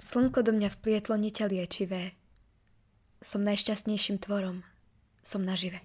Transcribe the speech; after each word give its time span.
Slnko 0.00 0.40
do 0.40 0.56
mňa 0.56 0.72
vplietlo 0.80 1.12
niťa 1.20 1.44
liečivé. 1.52 2.16
Som 3.20 3.44
najšťastnejším 3.44 4.16
tvorom. 4.16 4.64
Som 5.20 5.44
nažive. 5.44 5.84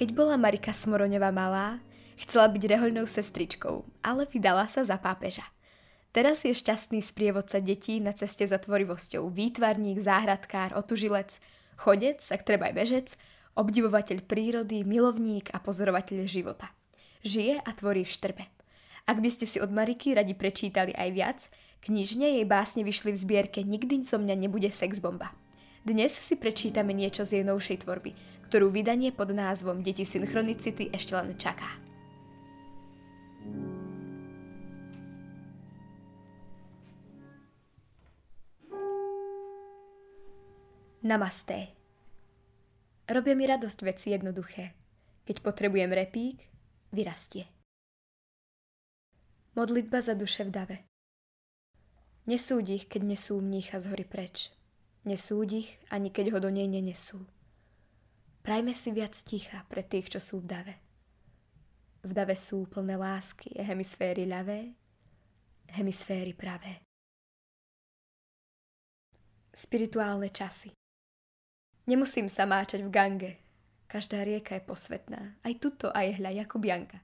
Keď 0.00 0.08
bola 0.16 0.40
Marika 0.40 0.72
Smoroňová 0.72 1.28
malá, 1.28 1.84
chcela 2.16 2.48
byť 2.48 2.62
rehoľnou 2.64 3.04
sestričkou, 3.04 3.84
ale 4.00 4.24
vydala 4.32 4.64
sa 4.64 4.88
za 4.88 4.96
pápeža. 4.96 5.44
Teraz 6.16 6.40
je 6.40 6.56
šťastný 6.56 7.04
sprievodca 7.04 7.60
detí 7.60 8.00
na 8.00 8.16
ceste 8.16 8.48
za 8.48 8.56
tvorivosťou, 8.56 9.28
výtvarník, 9.28 10.00
záhradkár, 10.00 10.72
otužilec, 10.72 11.36
chodec, 11.76 12.24
ak 12.24 12.48
treba 12.48 12.72
aj 12.72 12.74
bežec, 12.80 13.08
obdivovateľ 13.58 14.22
prírody, 14.22 14.86
milovník 14.86 15.50
a 15.50 15.58
pozorovateľ 15.58 16.30
života. 16.30 16.70
Žije 17.26 17.58
a 17.58 17.70
tvorí 17.74 18.06
v 18.06 18.14
štrbe. 18.14 18.44
Ak 19.10 19.18
by 19.18 19.28
ste 19.32 19.50
si 19.50 19.58
od 19.58 19.74
Mariky 19.74 20.14
radi 20.14 20.38
prečítali 20.38 20.94
aj 20.94 21.10
viac, 21.10 21.40
knižne 21.82 22.38
jej 22.38 22.46
básne 22.46 22.86
vyšli 22.86 23.10
v 23.10 23.18
zbierke 23.18 23.60
Nikdy 23.66 24.06
zo 24.06 24.22
mňa 24.22 24.38
nebude 24.38 24.70
sex 24.70 25.02
bomba. 25.02 25.34
Dnes 25.82 26.14
si 26.14 26.38
prečítame 26.38 26.94
niečo 26.94 27.26
z 27.26 27.40
jej 27.40 27.44
novšej 27.48 27.82
tvorby, 27.82 28.14
ktorú 28.46 28.70
vydanie 28.70 29.10
pod 29.10 29.34
názvom 29.34 29.82
Deti 29.82 30.06
synchronicity 30.06 30.92
ešte 30.94 31.16
len 31.18 31.34
čaká. 31.34 31.66
Namasté. 40.98 41.77
Robia 43.08 43.32
mi 43.32 43.48
radosť 43.48 43.88
veci 43.88 44.12
jednoduché. 44.12 44.76
Keď 45.24 45.40
potrebujem 45.40 45.88
repík, 45.88 46.44
vyrastie. 46.92 47.48
Modlitba 49.56 50.04
za 50.04 50.12
duše 50.12 50.44
v 50.44 50.52
dave. 50.52 50.78
Nesúď 52.28 52.76
ich, 52.76 52.84
keď 52.84 53.08
nesú 53.08 53.40
mnícha 53.40 53.80
z 53.80 53.88
hory 53.88 54.04
preč. 54.04 54.52
Nesúď 55.08 55.48
ich, 55.64 55.70
ani 55.88 56.12
keď 56.12 56.36
ho 56.36 56.38
do 56.44 56.52
nej 56.52 56.68
nenesú. 56.68 57.24
Prajme 58.44 58.76
si 58.76 58.92
viac 58.92 59.16
ticha 59.16 59.64
pre 59.72 59.80
tých, 59.80 60.12
čo 60.12 60.20
sú 60.20 60.44
v 60.44 60.48
dave. 60.52 60.74
V 62.04 62.12
dave 62.12 62.36
sú 62.36 62.68
plné 62.68 63.00
lásky, 63.00 63.56
hemisféry 63.56 64.28
ľavé, 64.28 64.76
hemisféry 65.80 66.36
pravé. 66.36 66.84
Spirituálne 69.48 70.28
časy 70.28 70.77
Nemusím 71.88 72.28
sa 72.28 72.44
máčať 72.44 72.84
v 72.84 72.92
gange. 72.92 73.32
Každá 73.88 74.20
rieka 74.20 74.60
je 74.60 74.68
posvetná. 74.68 75.40
Aj 75.40 75.54
tuto, 75.56 75.88
aj 75.88 76.20
hľa, 76.20 76.44
ako 76.44 76.60
Bianka. 76.60 77.00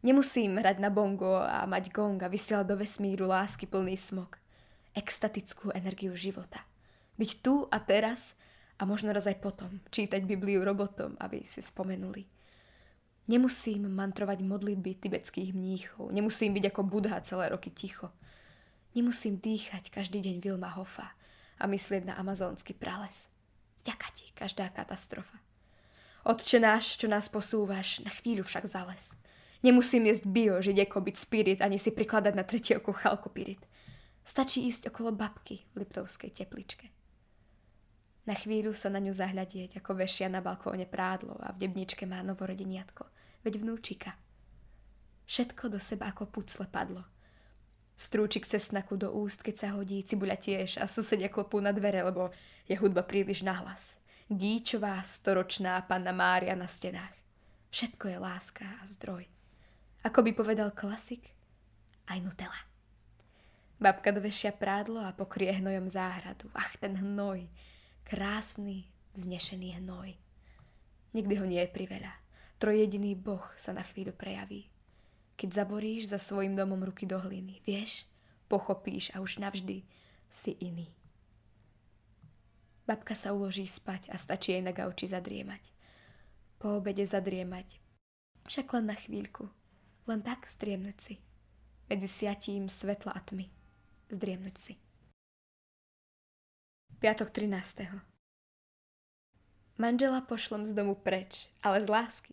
Nemusím 0.00 0.56
hrať 0.56 0.80
na 0.80 0.88
bongo 0.88 1.36
a 1.36 1.68
mať 1.68 1.92
gong 1.92 2.16
a 2.24 2.32
vysielať 2.32 2.64
do 2.64 2.80
vesmíru 2.80 3.28
lásky 3.28 3.68
plný 3.68 3.92
smog. 3.92 4.40
Extatickú 4.96 5.68
energiu 5.76 6.16
života. 6.16 6.64
Byť 7.20 7.30
tu 7.44 7.68
a 7.68 7.76
teraz 7.76 8.40
a 8.80 8.88
možno 8.88 9.12
raz 9.12 9.28
aj 9.28 9.36
potom 9.36 9.84
čítať 9.92 10.24
Bibliu 10.24 10.64
robotom, 10.64 11.12
aby 11.20 11.44
si 11.44 11.60
spomenuli. 11.60 12.24
Nemusím 13.28 13.84
mantrovať 13.92 14.40
modlitby 14.40 14.96
tibetských 14.96 15.52
mníchov, 15.52 16.08
nemusím 16.08 16.56
byť 16.56 16.72
ako 16.72 16.80
Budha 16.88 17.20
celé 17.20 17.52
roky 17.52 17.68
ticho. 17.68 18.08
Nemusím 18.96 19.36
dýchať 19.36 19.92
každý 19.92 20.24
deň 20.24 20.40
Vilma 20.40 20.72
Hofa 20.72 21.12
a 21.60 21.68
myslieť 21.68 22.08
na 22.08 22.14
amazónsky 22.16 22.72
prales. 22.72 23.28
Vďaka 23.86 24.10
ti 24.18 24.26
každá 24.34 24.66
katastrofa. 24.74 25.38
Otče 26.26 26.58
náš, 26.58 26.98
čo 26.98 27.06
nás 27.06 27.30
posúvaš, 27.30 28.02
na 28.02 28.10
chvíľu 28.10 28.42
však 28.42 28.66
zales. 28.66 29.14
Nemusím 29.62 30.10
jesť 30.10 30.26
bio, 30.26 30.58
žiť 30.58 30.90
ako 30.90 31.06
byť 31.06 31.14
spirit, 31.14 31.62
ani 31.62 31.78
si 31.78 31.94
prikladať 31.94 32.34
na 32.34 32.42
tretie 32.42 32.74
oko 32.82 32.90
chalkopirit. 32.90 33.62
Stačí 34.26 34.66
ísť 34.66 34.90
okolo 34.90 35.14
babky 35.14 35.70
v 35.70 35.86
Liptovskej 35.86 36.34
tepličke. 36.34 36.90
Na 38.26 38.34
chvíľu 38.34 38.74
sa 38.74 38.90
na 38.90 38.98
ňu 38.98 39.14
zahľadieť, 39.14 39.78
ako 39.78 40.02
vešia 40.02 40.26
na 40.26 40.42
balkóne 40.42 40.90
prádlo 40.90 41.38
a 41.38 41.54
v 41.54 41.70
debničke 41.70 42.10
má 42.10 42.26
novorodeniatko, 42.26 43.06
veď 43.46 43.62
vnúčika. 43.62 44.18
Všetko 45.30 45.70
do 45.70 45.78
seba 45.78 46.10
ako 46.10 46.26
pucle 46.26 46.66
padlo. 46.66 47.06
Strúčik 47.96 48.44
cesnaku 48.44 49.00
do 49.00 49.08
úst, 49.08 49.40
keď 49.40 49.54
sa 49.56 49.68
hodí, 49.72 50.04
cibuľa 50.04 50.36
tiež 50.36 50.76
a 50.78 50.84
susedia 50.84 51.32
klopú 51.32 51.64
na 51.64 51.72
dvere, 51.72 52.04
lebo 52.04 52.28
je 52.68 52.76
hudba 52.76 53.00
príliš 53.00 53.40
nahlas. 53.40 53.96
Gíčová, 54.28 55.00
storočná 55.00 55.80
panna 55.88 56.12
Mária 56.12 56.52
na 56.52 56.68
stenách. 56.68 57.16
Všetko 57.72 58.12
je 58.12 58.18
láska 58.20 58.66
a 58.78 58.84
zdroj. 58.84 59.24
Ako 60.04 60.20
by 60.22 60.30
povedal 60.36 60.70
klasik, 60.76 61.32
aj 62.12 62.20
Nutella. 62.20 62.60
Babka 63.76 64.12
dovešia 64.12 64.56
prádlo 64.56 65.04
a 65.04 65.16
pokrie 65.16 65.52
hnojom 65.52 65.88
záhradu. 65.88 66.48
Ach, 66.56 66.72
ten 66.80 66.96
hnoj 66.96 67.48
krásny, 68.06 68.86
vznešený 69.18 69.82
hnoj. 69.82 70.14
Nikdy 71.12 71.34
ho 71.36 71.46
nie 71.48 71.60
je 71.64 71.74
priveľa. 71.74 72.12
Trojediný 72.56 73.18
Boh 73.18 73.44
sa 73.58 73.74
na 73.74 73.82
chvíľu 73.82 74.14
prejaví. 74.14 74.70
Keď 75.36 75.48
zaboríš 75.52 76.08
za 76.08 76.16
svojim 76.16 76.56
domom 76.56 76.80
ruky 76.80 77.04
do 77.04 77.20
hliny, 77.20 77.60
vieš, 77.68 78.08
pochopíš 78.48 79.12
a 79.12 79.20
už 79.20 79.36
navždy 79.36 79.84
si 80.32 80.52
iný. 80.64 80.88
Babka 82.86 83.18
sa 83.18 83.34
uloží 83.34 83.66
spať 83.66 84.08
a 84.14 84.16
stačí 84.16 84.54
jej 84.54 84.62
na 84.62 84.70
gauči 84.70 85.10
zadriemať. 85.10 85.74
Po 86.56 86.80
obede 86.80 87.02
zadriemať. 87.02 87.82
Však 88.46 88.72
len 88.78 88.86
na 88.88 88.96
chvíľku. 88.96 89.50
Len 90.06 90.22
tak 90.22 90.46
striemnúť 90.46 90.98
si. 91.02 91.14
Medzi 91.90 92.06
siatím 92.06 92.70
svetla 92.70 93.10
a 93.12 93.20
tmy. 93.20 93.50
Zdriemnúť 94.06 94.56
si. 94.56 94.72
Piatok 97.02 97.34
13. 97.34 97.90
Manžela 99.76 100.22
pošlom 100.22 100.64
z 100.64 100.72
domu 100.72 100.94
preč, 100.94 101.50
ale 101.60 101.82
z 101.82 101.90
lásky. 101.90 102.32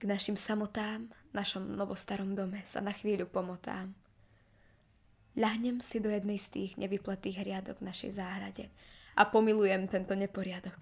K 0.00 0.08
našim 0.08 0.32
samotám, 0.32 1.12
našom 1.36 1.76
novostarom 1.76 2.32
dome 2.32 2.64
sa 2.64 2.80
na 2.80 2.88
chvíľu 2.88 3.28
pomotám. 3.28 3.92
Ľahnem 5.36 5.84
si 5.84 6.00
do 6.00 6.08
jednej 6.08 6.40
z 6.40 6.56
tých 6.56 6.80
nevypletých 6.80 7.44
hriadok 7.44 7.84
v 7.84 7.92
našej 7.92 8.16
záhrade 8.16 8.72
a 9.12 9.28
pomilujem 9.28 9.84
tento 9.92 10.16
neporiadok. 10.16 10.80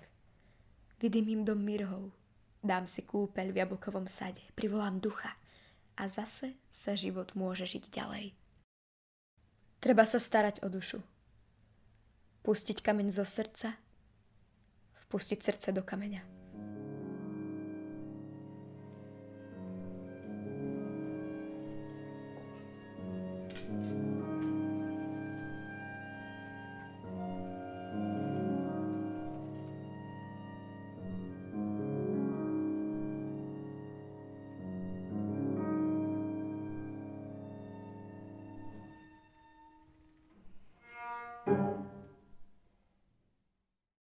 Vydymím 1.03 1.43
dom 1.43 1.59
mirhov, 1.59 2.15
dám 2.63 2.87
si 2.87 3.03
kúpeľ 3.03 3.51
v 3.51 3.59
jablkovom 3.67 4.07
sade, 4.07 4.47
privolám 4.55 5.03
ducha 5.03 5.35
a 5.99 6.07
zase 6.07 6.55
sa 6.71 6.95
život 6.95 7.35
môže 7.35 7.67
žiť 7.67 7.91
ďalej. 7.91 8.39
Treba 9.83 10.07
sa 10.07 10.23
starať 10.23 10.63
o 10.63 10.71
dušu, 10.71 11.03
pustiť 12.47 12.87
kameň 12.87 13.11
zo 13.11 13.27
srdca, 13.27 13.83
vpustiť 14.95 15.43
srdce 15.43 15.75
do 15.75 15.83
kameňa. 15.83 16.38